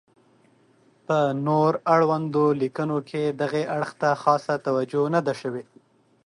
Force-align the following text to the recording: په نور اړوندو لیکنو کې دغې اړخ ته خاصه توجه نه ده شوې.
په 1.07 1.17
نور 1.47 1.71
اړوندو 1.93 2.45
لیکنو 2.61 2.97
کې 3.09 3.21
دغې 3.41 3.63
اړخ 3.75 3.91
ته 4.01 4.09
خاصه 4.21 4.53
توجه 4.65 5.03
نه 5.15 5.21
ده 5.27 5.33
شوې. 5.41 5.63